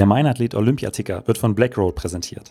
Der 0.00 0.06
Meinathlet 0.06 0.54
Olympiaticker 0.54 1.22
wird 1.26 1.36
von 1.36 1.54
Blackroll 1.54 1.92
präsentiert. 1.92 2.48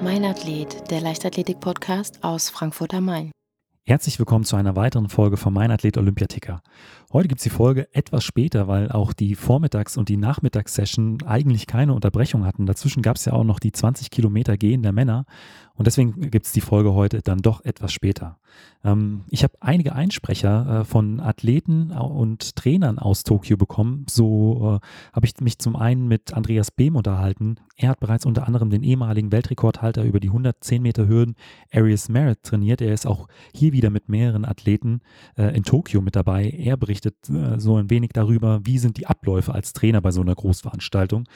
Mein 0.00 0.24
Athlet, 0.24 0.88
der 0.88 1.00
Leichtathletik-Podcast 1.00 2.22
aus 2.22 2.48
Frankfurt 2.48 2.94
am 2.94 3.06
Main. 3.06 3.32
Herzlich 3.88 4.18
willkommen 4.18 4.44
zu 4.44 4.54
einer 4.56 4.76
weiteren 4.76 5.08
Folge 5.08 5.38
von 5.38 5.54
Mein 5.54 5.70
Athlet 5.70 5.96
Olympiaticker. 5.96 6.60
Heute 7.10 7.26
gibt 7.26 7.38
es 7.38 7.44
die 7.44 7.48
Folge 7.48 7.88
etwas 7.94 8.22
später, 8.22 8.68
weil 8.68 8.92
auch 8.92 9.14
die 9.14 9.34
Vormittags- 9.34 9.96
und 9.96 10.10
die 10.10 10.18
Nachmittagssession 10.18 11.22
eigentlich 11.22 11.66
keine 11.66 11.94
Unterbrechung 11.94 12.44
hatten. 12.44 12.66
Dazwischen 12.66 13.00
gab 13.00 13.16
es 13.16 13.24
ja 13.24 13.32
auch 13.32 13.44
noch 13.44 13.58
die 13.58 13.72
20 13.72 14.10
Kilometer 14.10 14.58
Gehen 14.58 14.82
der 14.82 14.92
Männer 14.92 15.24
und 15.78 15.86
deswegen 15.86 16.30
gibt 16.32 16.44
es 16.44 16.50
die 16.52 16.60
Folge 16.60 16.92
heute 16.92 17.22
dann 17.22 17.38
doch 17.38 17.64
etwas 17.64 17.92
später. 17.92 18.40
Ähm, 18.82 19.22
ich 19.30 19.44
habe 19.44 19.54
einige 19.60 19.94
Einsprecher 19.94 20.80
äh, 20.80 20.84
von 20.84 21.20
Athleten 21.20 21.92
und 21.92 22.56
Trainern 22.56 22.98
aus 22.98 23.22
Tokio 23.22 23.56
bekommen. 23.56 24.04
So 24.10 24.80
äh, 24.82 24.86
habe 25.12 25.26
ich 25.26 25.38
mich 25.40 25.60
zum 25.60 25.76
einen 25.76 26.08
mit 26.08 26.34
Andreas 26.34 26.72
Behm 26.72 26.96
unterhalten. 26.96 27.60
Er 27.76 27.90
hat 27.90 28.00
bereits 28.00 28.26
unter 28.26 28.48
anderem 28.48 28.70
den 28.70 28.82
ehemaligen 28.82 29.30
Weltrekordhalter 29.30 30.02
über 30.02 30.18
die 30.18 30.30
110 30.30 30.82
Meter 30.82 31.06
Hürden 31.06 31.36
Arius 31.72 32.08
Merritt 32.08 32.42
trainiert. 32.42 32.80
Er 32.80 32.92
ist 32.92 33.06
auch 33.06 33.28
hier 33.54 33.72
wieder 33.72 33.90
mit 33.90 34.08
mehreren 34.08 34.44
Athleten 34.44 35.00
äh, 35.36 35.56
in 35.56 35.62
Tokio 35.62 36.00
mit 36.00 36.16
dabei. 36.16 36.50
Er 36.50 36.76
berichtet 36.76 37.14
äh, 37.30 37.60
so 37.60 37.76
ein 37.76 37.88
wenig 37.88 38.10
darüber, 38.12 38.62
wie 38.64 38.78
sind 38.78 38.96
die 38.96 39.06
Abläufe 39.06 39.54
als 39.54 39.74
Trainer 39.74 40.00
bei 40.00 40.10
so 40.10 40.22
einer 40.22 40.34
Großveranstaltung. 40.34 41.28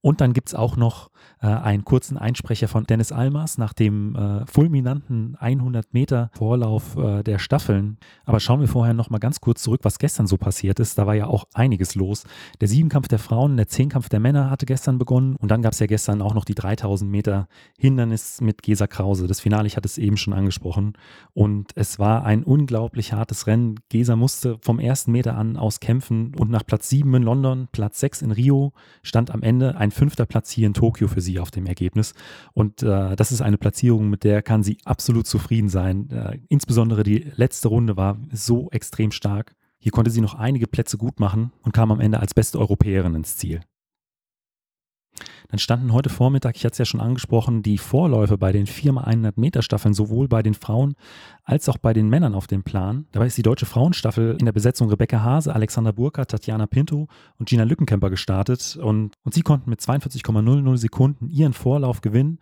Und 0.00 0.20
dann 0.20 0.32
gibt 0.32 0.48
es 0.48 0.54
auch 0.54 0.76
noch 0.76 1.10
äh, 1.40 1.46
einen 1.46 1.84
kurzen 1.84 2.16
Einsprecher 2.16 2.68
von 2.68 2.84
Dennis 2.84 3.12
Almas 3.12 3.58
nach 3.58 3.72
dem 3.72 4.14
äh, 4.14 4.46
fulminanten 4.46 5.36
100 5.40 5.92
Meter 5.92 6.30
Vorlauf 6.32 6.96
äh, 6.96 7.22
der 7.22 7.38
Staffeln. 7.38 7.98
Aber 8.24 8.40
schauen 8.40 8.60
wir 8.60 8.68
vorher 8.68 8.94
noch 8.94 9.10
mal 9.10 9.18
ganz 9.18 9.40
kurz 9.40 9.62
zurück, 9.62 9.80
was 9.82 9.98
gestern 9.98 10.26
so 10.26 10.36
passiert 10.36 10.80
ist. 10.80 10.98
Da 10.98 11.06
war 11.06 11.14
ja 11.14 11.26
auch 11.26 11.46
einiges 11.54 11.94
los. 11.94 12.24
Der 12.60 12.68
Siebenkampf 12.68 13.08
der 13.08 13.18
Frauen, 13.18 13.56
der 13.56 13.68
Zehnkampf 13.68 14.08
der 14.08 14.20
Männer 14.20 14.50
hatte 14.50 14.66
gestern 14.66 14.98
begonnen. 14.98 15.36
Und 15.36 15.50
dann 15.50 15.62
gab 15.62 15.72
es 15.72 15.78
ja 15.78 15.86
gestern 15.86 16.22
auch 16.22 16.34
noch 16.34 16.44
die 16.44 16.54
3000 16.54 17.10
Meter 17.10 17.48
Hindernis 17.78 18.40
mit 18.40 18.62
Gesa 18.62 18.86
Krause. 18.86 19.26
Das 19.26 19.40
Finale, 19.40 19.66
ich 19.66 19.76
hatte 19.76 19.88
es 19.88 19.98
eben 19.98 20.16
schon 20.16 20.34
angesprochen. 20.34 20.94
Und 21.34 21.72
es 21.74 21.98
war 21.98 22.24
ein 22.24 22.44
unglaublich 22.44 23.12
hartes 23.12 23.46
Rennen. 23.46 23.80
Gesa 23.88 24.16
musste 24.16 24.58
vom 24.60 24.78
ersten 24.78 25.12
Meter 25.12 25.36
an 25.36 25.56
aus 25.56 25.80
kämpfen 25.80 26.34
und 26.36 26.50
nach 26.50 26.64
Platz 26.64 26.88
7 26.88 27.12
in 27.14 27.22
London, 27.22 27.68
Platz 27.72 28.00
6 28.00 28.22
in 28.22 28.30
Rio 28.30 28.72
stand 29.02 29.30
am 29.30 29.42
Ende 29.42 29.76
ein 29.76 29.90
fünfter 29.96 30.26
Platz 30.26 30.50
hier 30.50 30.66
in 30.66 30.74
Tokio 30.74 31.08
für 31.08 31.20
sie 31.20 31.40
auf 31.40 31.50
dem 31.50 31.66
Ergebnis. 31.66 32.14
Und 32.52 32.82
äh, 32.82 33.16
das 33.16 33.32
ist 33.32 33.40
eine 33.40 33.58
Platzierung, 33.58 34.08
mit 34.08 34.22
der 34.22 34.42
kann 34.42 34.62
sie 34.62 34.78
absolut 34.84 35.26
zufrieden 35.26 35.68
sein. 35.68 36.10
Äh, 36.10 36.38
insbesondere 36.48 37.02
die 37.02 37.32
letzte 37.34 37.68
Runde 37.68 37.96
war 37.96 38.18
so 38.32 38.68
extrem 38.70 39.10
stark. 39.10 39.56
Hier 39.78 39.92
konnte 39.92 40.10
sie 40.10 40.20
noch 40.20 40.34
einige 40.34 40.66
Plätze 40.66 40.98
gut 40.98 41.20
machen 41.20 41.52
und 41.62 41.72
kam 41.72 41.90
am 41.90 42.00
Ende 42.00 42.20
als 42.20 42.34
beste 42.34 42.58
Europäerin 42.58 43.14
ins 43.14 43.36
Ziel. 43.36 43.60
Dann 45.48 45.58
standen 45.58 45.92
heute 45.92 46.08
Vormittag, 46.08 46.56
ich 46.56 46.64
hatte 46.64 46.72
es 46.72 46.78
ja 46.78 46.84
schon 46.84 47.00
angesprochen, 47.00 47.62
die 47.62 47.78
Vorläufe 47.78 48.36
bei 48.36 48.52
den 48.52 48.66
4x100 48.66 49.34
Meter 49.36 49.62
Staffeln 49.62 49.94
sowohl 49.94 50.28
bei 50.28 50.42
den 50.42 50.54
Frauen 50.54 50.94
als 51.44 51.68
auch 51.68 51.78
bei 51.78 51.92
den 51.92 52.08
Männern 52.08 52.34
auf 52.34 52.46
dem 52.46 52.64
Plan. 52.64 53.06
Dabei 53.12 53.26
ist 53.26 53.38
die 53.38 53.42
deutsche 53.42 53.66
Frauenstaffel 53.66 54.36
in 54.38 54.44
der 54.44 54.52
Besetzung 54.52 54.88
Rebecca 54.88 55.22
Hase, 55.22 55.54
Alexander 55.54 55.92
Burka, 55.92 56.24
Tatjana 56.24 56.66
Pinto 56.66 57.08
und 57.38 57.48
Gina 57.48 57.62
Lückenkämper 57.62 58.10
gestartet 58.10 58.76
und, 58.76 59.14
und 59.22 59.34
sie 59.34 59.42
konnten 59.42 59.70
mit 59.70 59.80
42,00 59.80 60.76
Sekunden 60.76 61.28
ihren 61.28 61.52
Vorlauf 61.52 62.00
gewinnen, 62.00 62.38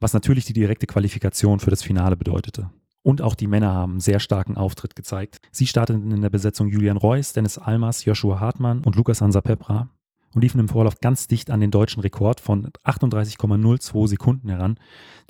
was 0.00 0.14
natürlich 0.14 0.44
die 0.44 0.52
direkte 0.52 0.86
Qualifikation 0.86 1.60
für 1.60 1.70
das 1.70 1.82
Finale 1.82 2.16
bedeutete. 2.16 2.70
Und 3.02 3.20
auch 3.20 3.34
die 3.34 3.48
Männer 3.48 3.74
haben 3.74 3.92
einen 3.92 4.00
sehr 4.00 4.18
starken 4.18 4.56
Auftritt 4.56 4.96
gezeigt. 4.96 5.38
Sie 5.52 5.66
starteten 5.66 6.10
in 6.10 6.22
der 6.22 6.30
Besetzung 6.30 6.68
Julian 6.68 6.96
Reuss, 6.96 7.34
Dennis 7.34 7.58
Almas, 7.58 8.04
Joshua 8.06 8.40
Hartmann 8.40 8.82
und 8.82 8.96
Lukas 8.96 9.20
Hansa 9.20 9.42
Pepra 9.42 9.90
und 10.34 10.42
liefen 10.42 10.60
im 10.60 10.68
Vorlauf 10.68 11.00
ganz 11.00 11.26
dicht 11.28 11.50
an 11.50 11.60
den 11.60 11.70
deutschen 11.70 12.00
Rekord 12.00 12.40
von 12.40 12.70
38,02 12.84 14.08
Sekunden 14.08 14.48
heran. 14.48 14.78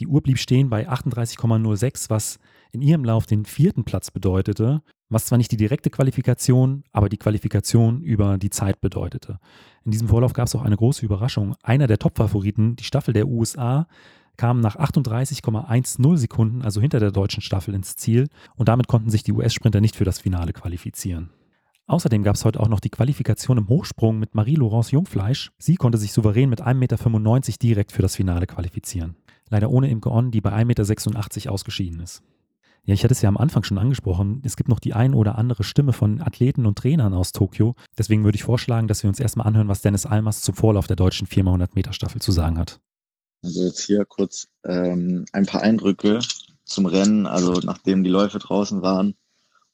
Die 0.00 0.06
Uhr 0.06 0.22
blieb 0.22 0.38
stehen 0.38 0.70
bei 0.70 0.88
38,06, 0.88 2.10
was 2.10 2.38
in 2.72 2.82
ihrem 2.82 3.04
Lauf 3.04 3.26
den 3.26 3.44
vierten 3.44 3.84
Platz 3.84 4.10
bedeutete, 4.10 4.82
was 5.08 5.26
zwar 5.26 5.38
nicht 5.38 5.52
die 5.52 5.56
direkte 5.56 5.90
Qualifikation, 5.90 6.82
aber 6.92 7.08
die 7.08 7.18
Qualifikation 7.18 8.00
über 8.02 8.38
die 8.38 8.50
Zeit 8.50 8.80
bedeutete. 8.80 9.38
In 9.84 9.92
diesem 9.92 10.08
Vorlauf 10.08 10.32
gab 10.32 10.46
es 10.46 10.54
auch 10.54 10.62
eine 10.62 10.76
große 10.76 11.04
Überraschung. 11.04 11.54
Einer 11.62 11.86
der 11.86 11.98
Top-Favoriten, 11.98 12.76
die 12.76 12.84
Staffel 12.84 13.14
der 13.14 13.28
USA, 13.28 13.86
kam 14.36 14.60
nach 14.60 14.76
38,10 14.76 16.16
Sekunden, 16.16 16.62
also 16.62 16.80
hinter 16.80 16.98
der 16.98 17.12
deutschen 17.12 17.42
Staffel, 17.42 17.74
ins 17.74 17.96
Ziel 17.96 18.28
und 18.56 18.68
damit 18.68 18.88
konnten 18.88 19.10
sich 19.10 19.22
die 19.22 19.32
US-Sprinter 19.32 19.80
nicht 19.80 19.94
für 19.94 20.04
das 20.04 20.18
Finale 20.18 20.52
qualifizieren. 20.52 21.30
Außerdem 21.86 22.22
gab 22.22 22.36
es 22.36 22.44
heute 22.44 22.60
auch 22.60 22.68
noch 22.68 22.80
die 22.80 22.90
Qualifikation 22.90 23.58
im 23.58 23.68
Hochsprung 23.68 24.18
mit 24.18 24.34
Marie-Laurence 24.34 24.90
Jungfleisch. 24.90 25.52
Sie 25.58 25.76
konnte 25.76 25.98
sich 25.98 26.12
souverän 26.12 26.48
mit 26.48 26.62
1,95 26.62 26.74
Meter 26.74 27.58
direkt 27.60 27.92
für 27.92 28.02
das 28.02 28.16
Finale 28.16 28.46
qualifizieren. 28.46 29.16
Leider 29.50 29.70
ohne 29.70 29.90
Imke 29.90 30.10
On, 30.10 30.30
die 30.30 30.40
bei 30.40 30.52
1,86 30.52 31.36
Meter 31.36 31.52
ausgeschieden 31.52 32.00
ist. 32.00 32.22
Ja, 32.86 32.92
ich 32.92 33.02
hatte 33.02 33.12
es 33.12 33.22
ja 33.22 33.28
am 33.28 33.36
Anfang 33.36 33.62
schon 33.62 33.78
angesprochen. 33.78 34.42
Es 34.44 34.56
gibt 34.56 34.68
noch 34.68 34.78
die 34.78 34.92
ein 34.92 35.14
oder 35.14 35.36
andere 35.36 35.64
Stimme 35.64 35.92
von 35.92 36.20
Athleten 36.20 36.66
und 36.66 36.76
Trainern 36.76 37.14
aus 37.14 37.32
Tokio. 37.32 37.74
Deswegen 37.96 38.24
würde 38.24 38.36
ich 38.36 38.44
vorschlagen, 38.44 38.88
dass 38.88 39.02
wir 39.02 39.08
uns 39.08 39.20
erstmal 39.20 39.46
anhören, 39.46 39.68
was 39.68 39.80
Dennis 39.80 40.04
Almas 40.04 40.42
zum 40.42 40.54
Vorlauf 40.54 40.86
der 40.86 40.96
deutschen 40.96 41.26
400 41.26 41.74
Meter 41.74 41.92
Staffel 41.92 42.20
zu 42.20 42.32
sagen 42.32 42.58
hat. 42.58 42.80
Also 43.42 43.64
jetzt 43.64 43.80
hier 43.80 44.04
kurz 44.04 44.48
ähm, 44.64 45.24
ein 45.32 45.46
paar 45.46 45.62
Eindrücke 45.62 46.20
zum 46.64 46.86
Rennen. 46.86 47.26
Also 47.26 47.52
nachdem 47.62 48.04
die 48.04 48.10
Läufe 48.10 48.38
draußen 48.38 48.82
waren, 48.82 49.14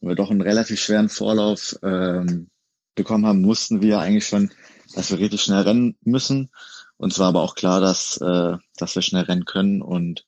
und 0.01 0.09
wir 0.09 0.17
doch 0.17 0.31
einen 0.31 0.41
relativ 0.41 0.81
schweren 0.81 1.09
Vorlauf 1.09 1.79
ähm, 1.83 2.49
bekommen 2.95 3.27
haben, 3.27 3.45
wussten 3.45 3.83
wir 3.83 4.01
eigentlich 4.01 4.27
schon, 4.27 4.51
dass 4.95 5.11
wir 5.11 5.19
richtig 5.19 5.43
schnell 5.43 5.63
rennen 5.63 5.97
müssen. 6.03 6.51
Und 6.97 7.13
zwar 7.13 7.29
aber 7.29 7.43
auch 7.43 7.55
klar, 7.55 7.81
dass, 7.81 8.17
äh, 8.19 8.57
dass 8.77 8.95
wir 8.95 9.03
schnell 9.03 9.25
rennen 9.25 9.45
können. 9.45 9.83
Und 9.83 10.27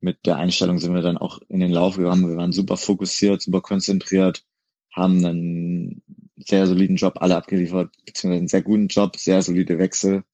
mit 0.00 0.26
der 0.26 0.36
Einstellung 0.36 0.78
sind 0.78 0.94
wir 0.94 1.02
dann 1.02 1.18
auch 1.18 1.40
in 1.48 1.60
den 1.60 1.72
Lauf 1.72 1.96
gegangen. 1.96 2.28
Wir 2.28 2.36
waren 2.36 2.52
super 2.52 2.76
fokussiert, 2.76 3.42
super 3.42 3.60
konzentriert, 3.60 4.44
haben 4.92 5.24
einen 5.24 6.02
sehr 6.36 6.66
soliden 6.66 6.96
Job 6.96 7.14
alle 7.20 7.36
abgeliefert, 7.36 7.90
beziehungsweise 8.04 8.38
einen 8.38 8.48
sehr 8.48 8.62
guten 8.62 8.88
Job, 8.88 9.16
sehr 9.16 9.42
solide 9.42 9.78
Wechsel. 9.78 10.24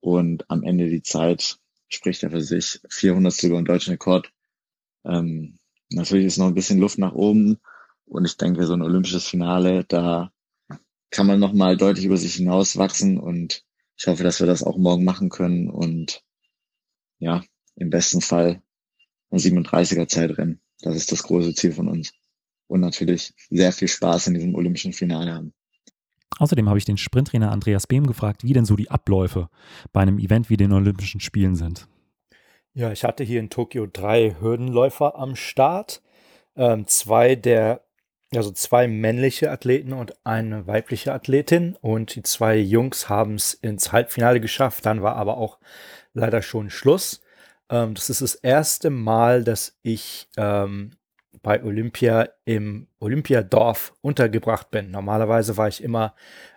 Und 0.00 0.48
am 0.48 0.62
Ende 0.62 0.88
die 0.88 1.02
Zeit 1.02 1.58
spricht 1.88 2.22
er 2.22 2.30
für 2.30 2.40
sich. 2.40 2.80
400 2.88 3.42
über 3.42 3.56
den 3.56 3.64
deutschen 3.64 3.92
Rekord. 3.92 4.30
Ähm, 5.04 5.58
Natürlich 5.90 6.26
ist 6.26 6.38
noch 6.38 6.46
ein 6.46 6.54
bisschen 6.54 6.78
Luft 6.78 6.98
nach 6.98 7.12
oben 7.12 7.58
und 8.04 8.24
ich 8.24 8.36
denke, 8.36 8.66
so 8.66 8.74
ein 8.74 8.82
olympisches 8.82 9.26
Finale, 9.26 9.84
da 9.84 10.32
kann 11.10 11.26
man 11.26 11.40
nochmal 11.40 11.76
deutlich 11.76 12.04
über 12.04 12.16
sich 12.16 12.34
hinaus 12.34 12.76
wachsen 12.76 13.18
und 13.18 13.64
ich 13.96 14.06
hoffe, 14.06 14.22
dass 14.22 14.40
wir 14.40 14.46
das 14.46 14.62
auch 14.62 14.76
morgen 14.76 15.04
machen 15.04 15.28
können 15.28 15.70
und 15.70 16.22
ja, 17.18 17.42
im 17.74 17.90
besten 17.90 18.20
Fall 18.20 18.62
ein 19.30 19.38
37er 19.38 20.08
Zeitrennen. 20.08 20.60
Das 20.80 20.96
ist 20.96 21.10
das 21.10 21.22
große 21.24 21.54
Ziel 21.54 21.72
von 21.72 21.88
uns. 21.88 22.12
Und 22.66 22.80
natürlich 22.80 23.34
sehr 23.50 23.72
viel 23.72 23.88
Spaß 23.88 24.28
in 24.28 24.34
diesem 24.34 24.54
olympischen 24.54 24.92
Finale 24.92 25.34
haben. 25.34 25.52
Außerdem 26.38 26.68
habe 26.68 26.78
ich 26.78 26.84
den 26.84 26.98
Sprinttrainer 26.98 27.50
Andreas 27.50 27.86
Behm 27.86 28.06
gefragt, 28.06 28.44
wie 28.44 28.52
denn 28.52 28.64
so 28.64 28.76
die 28.76 28.90
Abläufe 28.90 29.48
bei 29.92 30.02
einem 30.02 30.18
Event 30.18 30.50
wie 30.50 30.56
den 30.56 30.72
Olympischen 30.72 31.20
Spielen 31.20 31.56
sind. 31.56 31.88
Ja, 32.78 32.92
ich 32.92 33.02
hatte 33.02 33.24
hier 33.24 33.40
in 33.40 33.50
Tokio 33.50 33.88
drei 33.92 34.36
Hürdenläufer 34.40 35.16
am 35.16 35.34
Start. 35.34 36.00
Ähm, 36.54 36.86
zwei 36.86 37.34
der, 37.34 37.80
also 38.32 38.52
zwei 38.52 38.86
männliche 38.86 39.50
Athleten 39.50 39.92
und 39.92 40.14
eine 40.24 40.68
weibliche 40.68 41.12
Athletin. 41.12 41.76
Und 41.80 42.14
die 42.14 42.22
zwei 42.22 42.56
Jungs 42.56 43.08
haben 43.08 43.34
es 43.34 43.52
ins 43.52 43.90
Halbfinale 43.90 44.40
geschafft. 44.40 44.86
Dann 44.86 45.02
war 45.02 45.16
aber 45.16 45.38
auch 45.38 45.58
leider 46.14 46.40
schon 46.40 46.70
Schluss. 46.70 47.20
Ähm, 47.68 47.94
das 47.94 48.10
ist 48.10 48.22
das 48.22 48.36
erste 48.36 48.90
Mal, 48.90 49.42
dass 49.42 49.76
ich 49.82 50.28
ähm, 50.36 50.92
bei 51.48 51.64
Olympia 51.64 52.28
im 52.44 52.88
Olympiadorf 52.98 53.94
untergebracht 54.02 54.70
bin. 54.70 54.90
Normalerweise 54.90 55.56
war 55.56 55.66
ich 55.66 55.82
immer 55.82 56.14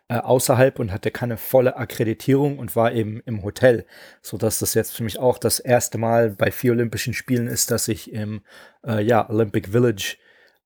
äh, 0.10 0.18
außerhalb 0.18 0.80
und 0.80 0.92
hatte 0.92 1.12
keine 1.12 1.38
volle 1.38 1.78
Akkreditierung 1.78 2.60
und 2.60 2.76
war 2.76 2.92
eben 2.92 3.22
im 3.22 3.42
Hotel, 3.42 3.86
so 4.22 4.38
dass 4.38 4.60
das 4.60 4.74
jetzt 4.74 4.94
für 4.94 5.06
mich 5.06 5.18
auch 5.18 5.38
das 5.38 5.60
erste 5.60 5.98
Mal 5.98 6.32
bei 6.32 6.52
vier 6.52 6.74
Olympischen 6.74 7.14
Spielen 7.14 7.48
ist, 7.48 7.72
dass 7.72 7.88
ich 7.88 8.12
im 8.12 8.44
äh, 8.86 9.02
ja, 9.02 9.30
Olympic 9.30 9.70
Village 9.70 10.18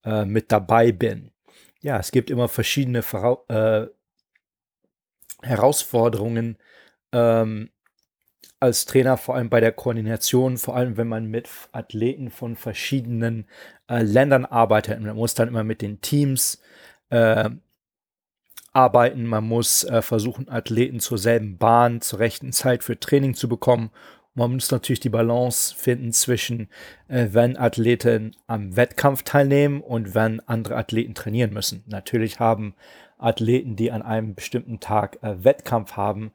äh, 0.03 0.25
mit 0.25 0.51
dabei 0.51 0.91
bin. 0.91 1.29
Ja, 1.81 1.99
es 1.99 2.09
gibt 2.09 2.31
immer 2.31 2.47
verschiedene 2.47 3.03
Vora 3.03 3.37
äh, 3.47 3.87
Herausforderungen 5.43 6.57
ähm, 7.11 7.69
als 8.59 8.85
Trainer, 8.85 9.17
vor 9.17 9.35
allem 9.35 9.49
bei 9.49 9.59
der 9.59 9.71
Koordination, 9.71 10.57
vor 10.57 10.75
allem 10.75 10.97
wenn 10.97 11.07
man 11.07 11.25
mit 11.25 11.49
Athleten 11.71 12.29
von 12.29 12.55
verschiedenen 12.55 13.47
äh, 13.89 14.01
Ländern 14.01 14.45
arbeitet. 14.45 14.99
Man 15.01 15.15
muss 15.15 15.33
dann 15.33 15.47
immer 15.47 15.63
mit 15.63 15.81
den 15.81 16.01
Teams 16.01 16.61
äh, 17.09 17.49
arbeiten, 18.73 19.25
man 19.25 19.45
muss 19.45 19.83
äh, 19.85 20.01
versuchen, 20.01 20.49
Athleten 20.49 20.99
zur 20.99 21.17
selben 21.17 21.57
Bahn, 21.57 22.01
zur 22.01 22.19
rechten 22.19 22.51
Zeit 22.51 22.83
für 22.83 22.99
Training 22.99 23.33
zu 23.33 23.47
bekommen. 23.47 23.89
Man 24.33 24.53
muss 24.53 24.69
natürlich 24.69 24.99
die 24.99 25.09
Balance 25.09 25.73
finden 25.73 26.11
zwischen, 26.11 26.67
äh, 27.07 27.27
wenn 27.31 27.57
Athleten 27.57 28.35
am 28.47 28.75
Wettkampf 28.75 29.23
teilnehmen 29.23 29.79
und 29.81 30.13
wenn 30.13 30.41
andere 30.41 30.75
Athleten 30.75 31.13
trainieren 31.13 31.53
müssen. 31.53 31.83
Natürlich 31.87 32.39
haben 32.39 32.75
Athleten, 33.17 33.77
die 33.77 33.91
an 33.91 34.01
einem 34.01 34.35
bestimmten 34.35 34.81
Tag 34.81 35.23
äh, 35.23 35.43
Wettkampf 35.43 35.93
haben, 35.93 36.31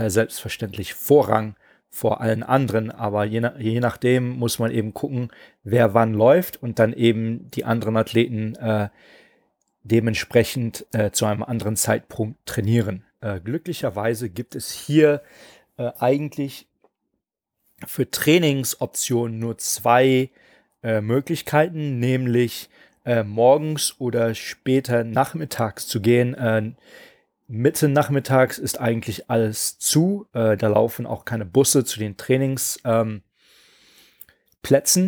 äh, 0.00 0.10
selbstverständlich 0.10 0.94
Vorrang 0.94 1.56
vor 1.90 2.20
allen 2.20 2.42
anderen, 2.42 2.90
aber 2.90 3.24
je, 3.24 3.40
nach, 3.40 3.58
je, 3.58 3.80
nachdem 3.80 4.30
muss 4.30 4.58
man 4.58 4.70
eben 4.70 4.94
gucken, 4.94 5.30
wer 5.64 5.92
wann 5.92 6.14
läuft 6.14 6.62
und 6.62 6.78
dann 6.78 6.92
eben 6.92 7.50
die 7.50 7.64
anderen 7.64 7.96
Athleten 7.96 8.54
äh, 8.54 8.88
dementsprechend 9.82 10.86
äh, 10.92 11.10
zu 11.10 11.26
einem 11.26 11.42
anderen 11.42 11.76
Zeitpunkt 11.76 12.38
trainieren. 12.46 13.04
Äh, 13.20 13.40
glücklicherweise 13.40 14.30
gibt 14.30 14.54
es 14.54 14.70
hier 14.70 15.22
äh, 15.76 15.90
eigentlich 15.98 16.68
für 17.86 18.10
Trainingsoptionen 18.10 19.38
nur 19.38 19.58
zwei 19.58 20.30
Möglichkeiten, 20.82 21.98
nämlich 21.98 22.70
morgens 23.24 23.96
oder 23.98 24.34
später 24.34 25.04
nachmittags 25.04 25.86
zu 25.86 26.00
gehen. 26.00 26.76
Mitte 27.50 27.88
nachmittags 27.88 28.58
ist 28.58 28.80
eigentlich 28.80 29.28
alles 29.28 29.78
zu. 29.78 30.28
Äh, 30.32 30.56
da 30.56 30.68
laufen 30.68 31.06
auch 31.06 31.24
keine 31.24 31.44
Busse 31.44 31.84
zu 31.84 31.98
den 31.98 32.16
Trainingsplätzen, 32.16 33.22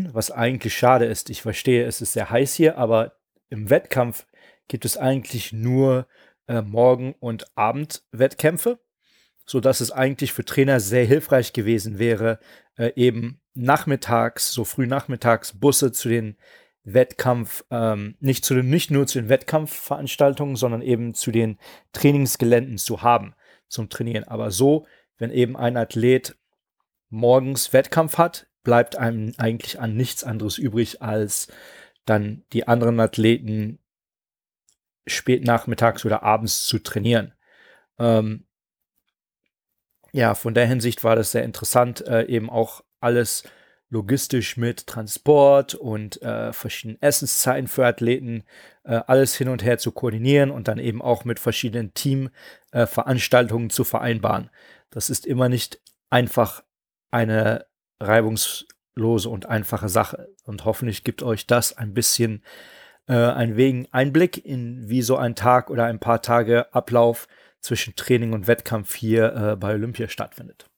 ähm, 0.06 0.10
was 0.12 0.30
eigentlich 0.30 0.76
schade 0.76 1.04
ist. 1.04 1.30
Ich 1.30 1.42
verstehe, 1.42 1.84
es 1.84 2.00
ist 2.00 2.14
sehr 2.14 2.30
heiß 2.30 2.54
hier, 2.54 2.78
aber 2.78 3.12
im 3.48 3.70
Wettkampf 3.70 4.26
gibt 4.68 4.84
es 4.84 4.96
eigentlich 4.96 5.52
nur 5.52 6.06
äh, 6.48 6.62
Morgen- 6.62 7.14
und 7.20 7.46
Abendwettkämpfe 7.56 8.78
sodass 9.46 9.80
es 9.80 9.90
eigentlich 9.90 10.32
für 10.32 10.44
Trainer 10.44 10.80
sehr 10.80 11.04
hilfreich 11.04 11.52
gewesen 11.52 11.98
wäre, 11.98 12.38
äh, 12.76 12.92
eben 12.96 13.40
nachmittags, 13.54 14.52
so 14.52 14.64
früh 14.64 14.86
nachmittags 14.86 15.58
Busse 15.58 15.92
zu 15.92 16.08
den 16.08 16.36
Wettkampf, 16.84 17.64
ähm, 17.70 18.16
nicht, 18.20 18.44
zu 18.44 18.54
den, 18.54 18.68
nicht 18.68 18.90
nur 18.90 19.06
zu 19.06 19.20
den 19.20 19.28
Wettkampfveranstaltungen, 19.28 20.56
sondern 20.56 20.82
eben 20.82 21.14
zu 21.14 21.30
den 21.30 21.58
Trainingsgeländen 21.92 22.78
zu 22.78 23.02
haben 23.02 23.34
zum 23.68 23.88
Trainieren. 23.88 24.24
Aber 24.24 24.50
so, 24.50 24.86
wenn 25.18 25.30
eben 25.30 25.56
ein 25.56 25.76
Athlet 25.76 26.36
morgens 27.08 27.72
Wettkampf 27.72 28.18
hat, 28.18 28.46
bleibt 28.64 28.96
einem 28.96 29.32
eigentlich 29.38 29.80
an 29.80 29.96
nichts 29.96 30.24
anderes 30.24 30.58
übrig, 30.58 31.02
als 31.02 31.48
dann 32.04 32.44
die 32.52 32.66
anderen 32.66 32.98
Athleten 33.00 33.78
spät 35.06 35.44
nachmittags 35.44 36.04
oder 36.04 36.22
abends 36.22 36.66
zu 36.66 36.78
trainieren. 36.78 37.34
Ähm, 37.98 38.46
ja, 40.12 40.34
von 40.34 40.54
der 40.54 40.66
Hinsicht 40.66 41.04
war 41.04 41.16
das 41.16 41.32
sehr 41.32 41.44
interessant, 41.44 42.06
äh, 42.06 42.24
eben 42.26 42.50
auch 42.50 42.84
alles 43.00 43.44
logistisch 43.92 44.56
mit 44.56 44.86
Transport 44.86 45.74
und 45.74 46.20
äh, 46.22 46.54
verschiedenen 46.54 47.00
Essenszeiten 47.02 47.68
für 47.68 47.86
Athleten, 47.86 48.42
äh, 48.84 49.00
alles 49.06 49.36
hin 49.36 49.50
und 49.50 49.62
her 49.62 49.76
zu 49.76 49.92
koordinieren 49.92 50.50
und 50.50 50.66
dann 50.66 50.78
eben 50.78 51.02
auch 51.02 51.26
mit 51.26 51.38
verschiedenen 51.38 51.92
Teamveranstaltungen 51.92 53.68
äh, 53.68 53.70
zu 53.70 53.84
vereinbaren. 53.84 54.48
Das 54.90 55.10
ist 55.10 55.26
immer 55.26 55.50
nicht 55.50 55.78
einfach 56.08 56.64
eine 57.10 57.66
reibungslose 58.00 59.28
und 59.28 59.44
einfache 59.46 59.90
Sache. 59.90 60.28
Und 60.44 60.64
hoffentlich 60.64 61.04
gibt 61.04 61.22
euch 61.22 61.46
das 61.46 61.76
ein 61.76 61.92
bisschen 61.92 62.42
äh, 63.08 63.12
einen 63.12 63.56
wegen 63.56 63.88
Einblick 63.92 64.42
in 64.42 64.88
wie 64.88 65.02
so 65.02 65.18
ein 65.18 65.34
Tag 65.34 65.68
oder 65.68 65.84
ein 65.84 65.98
paar 65.98 66.22
Tage 66.22 66.72
Ablauf 66.74 67.28
zwischen 67.60 67.94
Training 67.94 68.32
und 68.32 68.46
Wettkampf 68.46 68.94
hier 68.94 69.34
äh, 69.34 69.56
bei 69.56 69.74
Olympia 69.74 70.08
stattfindet. 70.08 70.71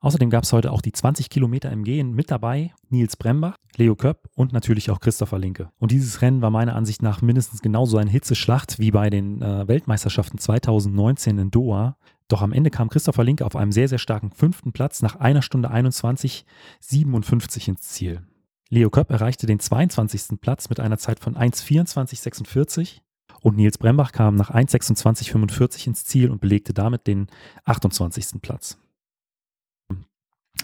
Außerdem 0.00 0.30
gab 0.30 0.44
es 0.44 0.52
heute 0.52 0.70
auch 0.70 0.80
die 0.80 0.92
20 0.92 1.28
Kilometer 1.28 1.72
im 1.72 1.82
Gehen 1.82 2.12
mit 2.12 2.30
dabei. 2.30 2.72
Nils 2.88 3.16
Brembach, 3.16 3.56
Leo 3.76 3.96
Köpp 3.96 4.28
und 4.36 4.52
natürlich 4.52 4.90
auch 4.90 5.00
Christopher 5.00 5.38
Linke. 5.38 5.70
Und 5.78 5.90
dieses 5.90 6.22
Rennen 6.22 6.40
war 6.40 6.50
meiner 6.50 6.76
Ansicht 6.76 7.02
nach 7.02 7.20
mindestens 7.20 7.62
genauso 7.62 7.98
eine 7.98 8.10
Hitzeschlacht 8.10 8.78
wie 8.78 8.92
bei 8.92 9.10
den 9.10 9.42
äh, 9.42 9.66
Weltmeisterschaften 9.66 10.38
2019 10.38 11.38
in 11.38 11.50
Doha. 11.50 11.96
Doch 12.28 12.42
am 12.42 12.52
Ende 12.52 12.70
kam 12.70 12.90
Christopher 12.90 13.24
Linke 13.24 13.44
auf 13.44 13.56
einem 13.56 13.72
sehr, 13.72 13.88
sehr 13.88 13.98
starken 13.98 14.30
fünften 14.30 14.72
Platz 14.72 15.02
nach 15.02 15.16
einer 15.16 15.42
Stunde 15.42 15.70
21, 15.70 16.44
57 16.80 17.68
ins 17.68 17.80
Ziel. 17.80 18.22
Leo 18.70 18.90
Köpp 18.90 19.10
erreichte 19.10 19.46
den 19.46 19.58
22. 19.58 20.40
Platz 20.40 20.68
mit 20.68 20.78
einer 20.78 20.98
Zeit 20.98 21.18
von 21.18 21.34
1,24,46 21.36 22.98
und 23.40 23.56
Nils 23.56 23.78
Brembach 23.78 24.12
kam 24.12 24.36
nach 24.36 24.50
1,26,45 24.50 25.86
ins 25.86 26.04
Ziel 26.04 26.30
und 26.30 26.40
belegte 26.40 26.74
damit 26.74 27.06
den 27.06 27.28
28. 27.64 28.42
Platz. 28.42 28.78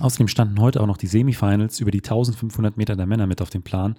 Außerdem 0.01 0.27
standen 0.27 0.61
heute 0.61 0.81
auch 0.81 0.87
noch 0.87 0.97
die 0.97 1.07
Semifinals 1.07 1.79
über 1.79 1.93
die 1.93 2.01
1500 2.01 2.77
Meter 2.77 2.97
der 2.97 3.07
Männer 3.07 3.29
mit 3.29 3.41
auf 3.41 3.51
dem 3.51 3.63
Plan. 3.63 3.95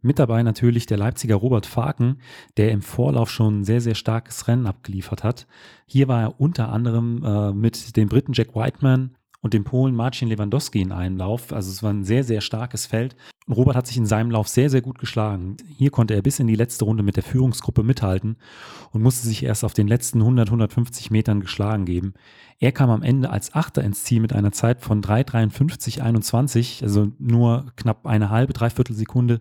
Mit 0.00 0.20
dabei 0.20 0.44
natürlich 0.44 0.86
der 0.86 0.96
Leipziger 0.96 1.34
Robert 1.34 1.66
Faken, 1.66 2.20
der 2.56 2.70
im 2.70 2.82
Vorlauf 2.82 3.30
schon 3.30 3.60
ein 3.60 3.64
sehr, 3.64 3.80
sehr 3.80 3.96
starkes 3.96 4.46
Rennen 4.46 4.66
abgeliefert 4.66 5.24
hat. 5.24 5.48
Hier 5.86 6.06
war 6.06 6.20
er 6.22 6.40
unter 6.40 6.68
anderem 6.68 7.24
äh, 7.24 7.52
mit 7.52 7.96
dem 7.96 8.08
Briten 8.08 8.32
Jack 8.32 8.54
Whiteman 8.54 9.16
und 9.40 9.52
dem 9.52 9.64
Polen 9.64 9.94
Marcin 9.94 10.28
Lewandowski 10.28 10.82
in 10.82 10.92
einem 10.92 11.16
Lauf. 11.16 11.52
Also 11.52 11.70
es 11.70 11.82
war 11.82 11.90
ein 11.92 12.04
sehr, 12.04 12.22
sehr 12.22 12.42
starkes 12.42 12.86
Feld. 12.86 13.16
Robert 13.52 13.76
hat 13.76 13.86
sich 13.86 13.96
in 13.96 14.06
seinem 14.06 14.30
Lauf 14.30 14.48
sehr, 14.48 14.70
sehr 14.70 14.80
gut 14.80 14.98
geschlagen. 14.98 15.56
Hier 15.76 15.90
konnte 15.90 16.14
er 16.14 16.22
bis 16.22 16.38
in 16.38 16.46
die 16.46 16.54
letzte 16.54 16.84
Runde 16.84 17.02
mit 17.02 17.16
der 17.16 17.22
Führungsgruppe 17.22 17.82
mithalten 17.82 18.36
und 18.92 19.02
musste 19.02 19.26
sich 19.26 19.42
erst 19.42 19.64
auf 19.64 19.74
den 19.74 19.88
letzten 19.88 20.20
100, 20.20 20.48
150 20.48 21.10
Metern 21.10 21.40
geschlagen 21.40 21.84
geben. 21.84 22.14
Er 22.58 22.72
kam 22.72 22.90
am 22.90 23.02
Ende 23.02 23.30
als 23.30 23.54
Achter 23.54 23.82
ins 23.82 24.04
Ziel 24.04 24.20
mit 24.20 24.34
einer 24.34 24.52
Zeit 24.52 24.82
von 24.82 25.02
3,53,21, 25.02 26.82
also 26.82 27.10
nur 27.18 27.72
knapp 27.76 28.06
eine 28.06 28.30
halbe, 28.30 28.52
dreiviertel 28.52 28.94
Sekunde 28.94 29.40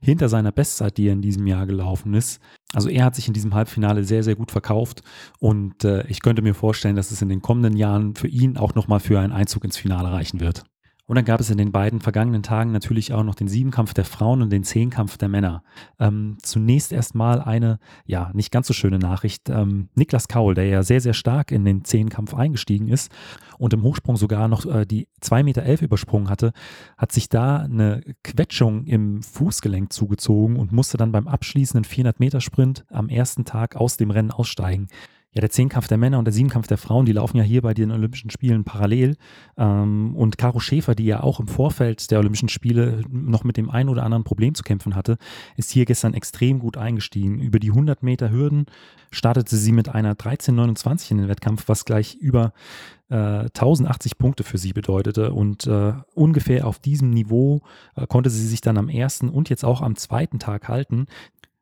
hinter 0.00 0.28
seiner 0.28 0.52
Bestzeit, 0.52 0.96
die 0.96 1.08
er 1.08 1.14
in 1.14 1.22
diesem 1.22 1.46
Jahr 1.46 1.66
gelaufen 1.66 2.14
ist. 2.14 2.40
Also 2.72 2.88
er 2.88 3.04
hat 3.04 3.16
sich 3.16 3.26
in 3.26 3.34
diesem 3.34 3.54
Halbfinale 3.54 4.04
sehr, 4.04 4.22
sehr 4.22 4.36
gut 4.36 4.52
verkauft 4.52 5.02
und 5.40 5.84
äh, 5.84 6.06
ich 6.06 6.22
könnte 6.22 6.42
mir 6.42 6.54
vorstellen, 6.54 6.96
dass 6.96 7.10
es 7.10 7.22
in 7.22 7.28
den 7.28 7.42
kommenden 7.42 7.76
Jahren 7.76 8.14
für 8.14 8.28
ihn 8.28 8.56
auch 8.56 8.74
nochmal 8.76 9.00
für 9.00 9.18
einen 9.18 9.32
Einzug 9.32 9.64
ins 9.64 9.76
Finale 9.76 10.12
reichen 10.12 10.40
wird. 10.40 10.64
Und 11.10 11.16
dann 11.16 11.24
gab 11.24 11.40
es 11.40 11.50
in 11.50 11.58
den 11.58 11.72
beiden 11.72 12.00
vergangenen 12.00 12.44
Tagen 12.44 12.70
natürlich 12.70 13.12
auch 13.12 13.24
noch 13.24 13.34
den 13.34 13.48
Siebenkampf 13.48 13.94
der 13.94 14.04
Frauen 14.04 14.42
und 14.42 14.50
den 14.50 14.62
Zehnkampf 14.62 15.18
der 15.18 15.28
Männer. 15.28 15.64
Ähm, 15.98 16.36
zunächst 16.40 16.92
erstmal 16.92 17.40
eine, 17.40 17.80
ja, 18.06 18.30
nicht 18.32 18.52
ganz 18.52 18.68
so 18.68 18.74
schöne 18.74 19.00
Nachricht. 19.00 19.50
Ähm, 19.50 19.88
Niklas 19.96 20.28
Kaul, 20.28 20.54
der 20.54 20.66
ja 20.66 20.84
sehr, 20.84 21.00
sehr 21.00 21.12
stark 21.12 21.50
in 21.50 21.64
den 21.64 21.84
Zehnkampf 21.84 22.32
eingestiegen 22.32 22.86
ist 22.86 23.10
und 23.58 23.72
im 23.72 23.82
Hochsprung 23.82 24.14
sogar 24.14 24.46
noch 24.46 24.64
äh, 24.66 24.86
die 24.86 25.08
2,11 25.20 25.42
Meter 25.42 25.62
elf 25.64 25.82
übersprungen 25.82 26.30
hatte, 26.30 26.52
hat 26.96 27.10
sich 27.10 27.28
da 27.28 27.56
eine 27.56 28.02
Quetschung 28.22 28.84
im 28.84 29.24
Fußgelenk 29.24 29.92
zugezogen 29.92 30.54
und 30.54 30.70
musste 30.70 30.96
dann 30.96 31.10
beim 31.10 31.26
abschließenden 31.26 31.82
400 31.82 32.20
Meter 32.20 32.40
Sprint 32.40 32.84
am 32.88 33.08
ersten 33.08 33.44
Tag 33.44 33.74
aus 33.74 33.96
dem 33.96 34.12
Rennen 34.12 34.30
aussteigen 34.30 34.86
ja, 35.32 35.40
der 35.40 35.50
Zehnkampf 35.50 35.86
der 35.86 35.96
Männer 35.96 36.18
und 36.18 36.24
der 36.24 36.32
Siebenkampf 36.32 36.66
der 36.66 36.78
Frauen, 36.78 37.06
die 37.06 37.12
laufen 37.12 37.36
ja 37.36 37.44
hier 37.44 37.62
bei 37.62 37.72
den 37.72 37.92
Olympischen 37.92 38.30
Spielen 38.30 38.64
parallel. 38.64 39.16
Ähm, 39.56 40.16
und 40.16 40.38
Caro 40.38 40.58
Schäfer, 40.58 40.96
die 40.96 41.04
ja 41.04 41.22
auch 41.22 41.38
im 41.38 41.46
Vorfeld 41.46 42.10
der 42.10 42.18
Olympischen 42.18 42.48
Spiele 42.48 43.04
noch 43.08 43.44
mit 43.44 43.56
dem 43.56 43.70
einen 43.70 43.88
oder 43.88 44.02
anderen 44.02 44.24
Problem 44.24 44.54
zu 44.56 44.64
kämpfen 44.64 44.96
hatte, 44.96 45.18
ist 45.56 45.70
hier 45.70 45.84
gestern 45.84 46.14
extrem 46.14 46.58
gut 46.58 46.76
eingestiegen. 46.76 47.38
Über 47.38 47.60
die 47.60 47.70
100 47.70 48.02
Meter 48.02 48.30
Hürden 48.30 48.66
startete 49.12 49.56
sie 49.56 49.70
mit 49.70 49.88
einer 49.88 50.14
13,29 50.14 51.12
in 51.12 51.18
den 51.18 51.28
Wettkampf, 51.28 51.68
was 51.68 51.84
gleich 51.84 52.16
über 52.16 52.52
äh, 53.08 53.14
1080 53.14 54.18
Punkte 54.18 54.42
für 54.42 54.58
sie 54.58 54.72
bedeutete. 54.72 55.32
Und 55.32 55.64
äh, 55.68 55.92
ungefähr 56.12 56.66
auf 56.66 56.80
diesem 56.80 57.10
Niveau 57.10 57.60
äh, 57.94 58.04
konnte 58.08 58.30
sie 58.30 58.46
sich 58.48 58.62
dann 58.62 58.78
am 58.78 58.88
ersten 58.88 59.28
und 59.28 59.48
jetzt 59.48 59.64
auch 59.64 59.80
am 59.80 59.94
zweiten 59.94 60.40
Tag 60.40 60.66
halten. 60.66 61.06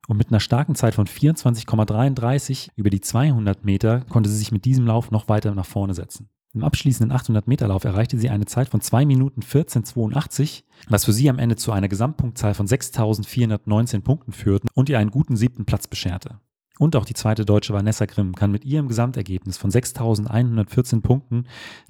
Und 0.08 0.16
mit 0.16 0.30
einer 0.30 0.40
starken 0.40 0.74
Zeit 0.74 0.94
von 0.94 1.06
24,33 1.06 2.70
über 2.76 2.88
die 2.88 3.02
200 3.02 3.64
Meter 3.64 4.00
konnte 4.08 4.30
sie 4.30 4.38
sich 4.38 4.50
mit 4.50 4.64
diesem 4.64 4.86
Lauf 4.86 5.10
noch 5.10 5.28
weiter 5.28 5.54
nach 5.54 5.66
vorne 5.66 5.92
setzen. 5.92 6.30
Im 6.54 6.64
abschließenden 6.64 7.14
800-Meter-Lauf 7.14 7.84
erreichte 7.84 8.18
sie 8.18 8.30
eine 8.30 8.46
Zeit 8.46 8.70
von 8.70 8.80
2 8.80 9.04
Minuten 9.04 9.42
14,82, 9.42 10.64
was 10.88 11.04
für 11.04 11.12
sie 11.12 11.28
am 11.28 11.38
Ende 11.38 11.56
zu 11.56 11.72
einer 11.72 11.88
Gesamtpunktzahl 11.88 12.54
von 12.54 12.66
6.419 12.66 14.00
Punkten 14.00 14.32
führte 14.32 14.66
und 14.72 14.88
ihr 14.88 14.98
einen 14.98 15.10
guten 15.10 15.36
siebten 15.36 15.66
Platz 15.66 15.86
bescherte. 15.86 16.40
Und 16.78 16.94
auch 16.96 17.04
die 17.04 17.14
zweite 17.14 17.44
Deutsche 17.44 17.72
Vanessa 17.72 18.06
Grimm 18.06 18.34
kann 18.34 18.52
mit 18.52 18.64
ihrem 18.64 18.88
Gesamtergebnis 18.88 19.56
von 19.56 19.70
6.114 19.70 21.02
Punkten, 21.02 21.46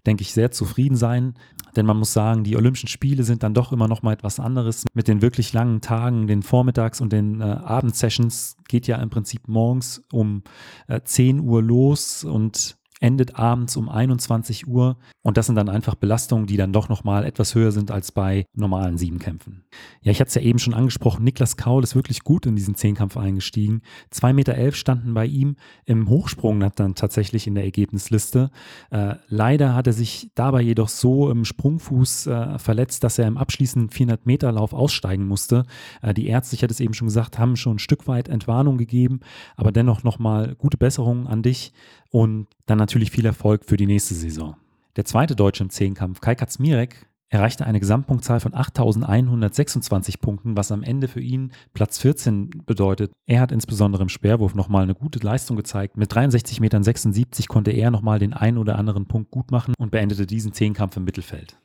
denke 0.07 0.23
ich, 0.23 0.33
sehr 0.33 0.51
zufrieden 0.51 0.97
sein. 0.97 1.35
Denn 1.77 1.85
man 1.85 1.99
muss 1.99 2.13
sagen, 2.13 2.43
die 2.45 2.57
Olympischen 2.57 2.89
Spiele 2.89 3.23
sind 3.23 3.43
dann 3.43 3.55
doch 3.55 3.73
immer 3.73 3.87
noch 3.87 4.03
mal 4.03 4.15
etwas 4.15 4.41
anderes. 4.41 4.85
Mit 4.95 5.07
den 5.07 5.21
wirklich 5.21 5.53
langen 5.53 5.81
Tagen, 5.81 6.27
den 6.27 6.43
Vormittags- 6.43 7.01
und 7.01 7.13
den 7.13 7.41
äh, 7.41 7.45
Abendsessions 7.45 8.57
geht 8.67 8.87
ja 8.87 8.97
im 8.97 9.11
Prinzip 9.11 9.47
morgens 9.47 10.03
um 10.11 10.43
äh, 10.87 11.01
10 11.03 11.41
Uhr 11.41 11.63
los 11.63 12.25
und 12.25 12.78
endet 13.01 13.37
abends 13.37 13.77
um 13.77 13.89
21 13.89 14.67
Uhr 14.67 14.97
und 15.23 15.37
das 15.37 15.47
sind 15.47 15.57
dann 15.57 15.69
einfach 15.69 15.95
Belastungen, 15.95 16.47
die 16.47 16.57
dann 16.57 16.73
doch 16.73 16.89
nochmal 16.89 17.25
etwas 17.25 17.55
höher 17.55 17.73
sind 17.73 17.91
als 17.91 18.13
bei 18.13 18.47
normalen 18.55 18.99
Siebenkämpfen. 18.99 19.65
Ja, 20.03 20.13
ich 20.13 20.21
hatte 20.21 20.29
es 20.29 20.35
ja 20.35 20.43
eben 20.43 20.59
schon 20.59 20.75
angesprochen, 20.75 21.25
Niklas 21.25 21.57
Kaul 21.57 21.83
ist 21.83 21.95
wirklich 21.95 22.25
gut 22.25 22.47
in 22.47 22.57
diesen 22.57 22.75
Zehnkampf 22.75 23.17
eingestiegen. 23.17 23.83
2,11 24.13 24.33
Meter 24.33 24.55
elf 24.55 24.77
standen 24.77 25.15
bei 25.15 25.27
ihm 25.27 25.57
im 25.85 26.09
Hochsprung 26.09 26.61
dann 26.77 26.95
tatsächlich 26.95 27.47
in 27.47 27.55
der 27.55 27.65
Ergebnisliste. 27.65 28.51
Äh, 28.91 29.17
leider 29.29 29.75
hat 29.75 29.87
er 29.87 29.93
sich 29.93 30.31
dabei 30.35 30.63
jedoch 30.63 30.89
so 30.89 31.31
im 31.31 31.45
Sprungfuß 31.45 32.27
äh, 32.27 32.59
verletzt, 32.59 33.05
dass 33.05 33.19
er 33.19 33.27
im 33.27 33.37
abschließenden 33.37 33.91
400 33.91 34.27
Meter 34.27 34.53
Lauf 34.53 34.73
aussteigen 34.73 35.27
musste. 35.27 35.65
Äh, 36.03 36.15
die 36.15 36.27
Ärzte, 36.27 36.57
ich 36.57 36.63
hatte 36.63 36.73
es 36.73 36.81
eben 36.81 36.95
schon 36.95 37.09
gesagt, 37.09 37.39
haben 37.39 37.57
schon 37.57 37.77
ein 37.77 37.79
Stück 37.79 38.07
weit 38.09 38.29
Entwarnung 38.29 38.79
gegeben, 38.79 39.21
aber 39.57 39.73
dennoch 39.73 40.03
nochmal 40.03 40.55
gute 40.57 40.77
Besserung 40.77 41.27
an 41.27 41.43
dich 41.43 41.73
und 42.11 42.49
dann 42.67 42.79
natürlich 42.79 43.11
viel 43.11 43.27
Erfolg 43.27 43.65
für 43.65 43.77
die 43.77 43.87
nächste 43.87 44.15
Saison. 44.15 44.57
Der 44.97 45.05
zweite 45.05 45.37
Deutsche 45.37 45.63
im 45.63 45.71
Zehnkampf, 45.71 46.21
Kai 46.21 46.35
Katzmirek, 46.35 47.07
erreichte 47.31 47.67
eine 47.67 47.81
Gesamtpunktzahl 47.81 48.41
von 48.41 48.53
8.126 48.53 50.21
Punkten, 50.21 50.57
was 50.57 50.73
am 50.73 50.83
Ende 50.83 51.09
für 51.09 51.21
ihn 51.21 51.53
Platz 51.75 51.99
14 51.99 52.51
bedeutet. 52.65 53.13
Er 53.27 53.41
hat 53.41 53.53
insbesondere 53.53 54.03
im 54.03 54.09
Speerwurf 54.09 54.55
nochmal 54.55 54.83
eine 54.83 54.95
gute 54.95 55.19
Leistung 55.19 55.57
gezeigt. 55.57 55.97
Mit 55.97 56.13
63,76 56.13 56.61
Metern 56.61 57.49
konnte 57.49 57.71
er 57.71 57.91
nochmal 57.91 58.19
den 58.19 58.33
einen 58.33 58.59
oder 58.59 58.79
anderen 58.79 59.07
Punkt 59.07 59.31
gut 59.31 59.51
machen 59.51 59.75
und 59.79 59.91
beendete 59.91 60.27
diesen 60.27 60.53
Zehnkampf 60.53 60.97
im 60.97 61.05
Mittelfeld. 61.05 61.59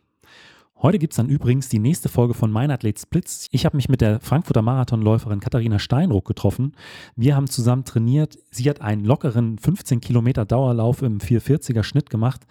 Heute 0.84 1.00
gibt 1.00 1.14
es 1.14 1.18
dann 1.18 1.30
übrigens 1.30 1.70
die 1.70 1.80
nächste 1.80 2.10
Folge 2.10 2.34
von 2.34 2.52
Mein 2.52 2.70
Athlet 2.70 3.00
Splits. 3.00 3.48
Ich 3.52 3.64
habe 3.64 3.78
mich 3.78 3.88
mit 3.88 4.02
der 4.02 4.20
Frankfurter 4.20 4.62
Marathonläuferin 4.62 5.40
Katharina 5.40 5.80
Steinruck 5.80 6.26
getroffen. 6.26 6.76
Wir 7.16 7.38
haben 7.38 7.48
zusammen 7.48 7.86
trainiert. 7.86 8.38
Sie 8.52 8.70
hat 8.70 8.82
einen 8.82 9.06
lockeren 9.06 9.58
15 9.58 10.02
Kilometer 10.02 10.44
Dauerlauf 10.44 11.02
im 11.02 11.20
440er 11.20 11.84
Schnitt 11.84 12.10
gemacht. 12.10 12.42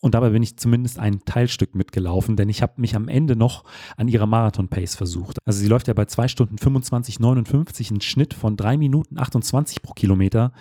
Und 0.00 0.14
dabei 0.14 0.30
bin 0.30 0.42
ich 0.42 0.58
zumindest 0.58 0.98
ein 0.98 1.20
Teilstück 1.24 1.74
mitgelaufen, 1.74 2.36
denn 2.36 2.50
ich 2.50 2.62
habe 2.62 2.74
mich 2.80 2.94
am 2.94 3.08
Ende 3.08 3.34
noch 3.34 3.64
an 3.96 4.08
ihrer 4.08 4.26
Marathon-Pace 4.26 4.94
versucht. 4.94 5.38
Also 5.46 5.60
sie 5.60 5.68
läuft 5.68 5.88
ja 5.88 5.94
bei 5.94 6.04
2 6.04 6.28
Stunden 6.28 6.58
25, 6.58 7.18
59, 7.18 7.90
einen 7.90 8.00
Schnitt 8.02 8.34
von 8.34 8.56
3 8.56 8.76
Minuten 8.76 9.18
28 9.18 9.80
pro 9.80 9.94
Kilometer. 9.94 10.52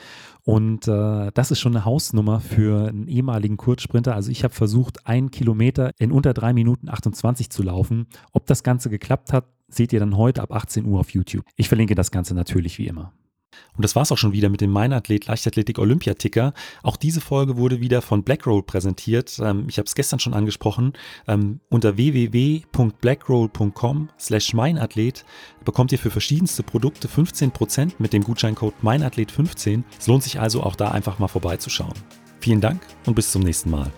Und 0.43 0.87
äh, 0.87 1.31
das 1.33 1.51
ist 1.51 1.59
schon 1.59 1.75
eine 1.75 1.85
Hausnummer 1.85 2.39
für 2.39 2.87
einen 2.87 3.07
ehemaligen 3.07 3.57
Kurzsprinter. 3.57 4.15
Also 4.15 4.31
ich 4.31 4.43
habe 4.43 4.53
versucht, 4.53 5.05
einen 5.05 5.31
Kilometer 5.31 5.91
in 5.99 6.11
unter 6.11 6.33
3 6.33 6.53
Minuten 6.53 6.87
28 6.87 7.49
zu 7.49 7.61
laufen. 7.61 8.07
Ob 8.31 8.45
das 8.45 8.63
Ganze 8.63 8.89
geklappt 8.89 9.33
hat, 9.33 9.45
seht 9.67 9.91
ihr 9.91 9.99
dann 9.99 10.15
heute 10.15 10.43
ab 10.43 10.53
18 10.53 10.85
Uhr 10.85 10.99
auf 10.99 11.09
YouTube. 11.09 11.45
Ich 11.57 11.67
verlinke 11.67 11.95
das 11.95 12.11
Ganze 12.11 12.35
natürlich 12.35 12.77
wie 12.77 12.87
immer. 12.87 13.11
Und 13.75 13.83
das 13.83 13.95
war's 13.95 14.11
auch 14.11 14.17
schon 14.17 14.33
wieder 14.33 14.49
mit 14.49 14.61
dem 14.61 14.71
Meinathlet 14.71 15.27
Leichtathletik 15.27 15.77
Olympiaticker. 15.79 16.53
Auch 16.83 16.97
diese 16.97 17.21
Folge 17.21 17.57
wurde 17.57 17.81
wieder 17.81 18.01
von 18.01 18.23
Blackroll 18.23 18.63
präsentiert. 18.63 19.39
Ähm, 19.41 19.67
ich 19.69 19.77
habe 19.77 19.85
es 19.85 19.93
gestern 19.95 20.19
schon 20.19 20.33
angesprochen. 20.33 20.93
Ähm, 21.27 21.59
unter 21.69 21.95
www.blackroll.com 21.97 24.09
slash 24.19 24.53
meinathlet 24.53 25.23
bekommt 25.63 25.91
ihr 25.91 25.99
für 25.99 26.11
verschiedenste 26.11 26.63
Produkte 26.63 27.07
15% 27.07 27.93
mit 27.99 28.13
dem 28.13 28.23
Gutscheincode 28.23 28.73
meinathlet15. 28.83 29.83
Es 29.99 30.07
lohnt 30.07 30.23
sich 30.23 30.39
also 30.39 30.63
auch 30.63 30.75
da 30.75 30.89
einfach 30.91 31.19
mal 31.19 31.27
vorbeizuschauen. 31.27 31.93
Vielen 32.39 32.61
Dank 32.61 32.81
und 33.05 33.15
bis 33.15 33.31
zum 33.31 33.41
nächsten 33.41 33.71
Mal. 33.71 33.91